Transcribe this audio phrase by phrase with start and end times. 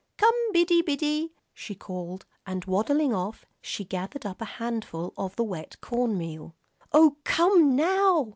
[0.17, 5.43] Come, Biddy Biddy," she called, and waddling off, she gathered up a handful of the
[5.43, 6.55] wet corn meal.
[6.91, 8.29] "Oh, come now!"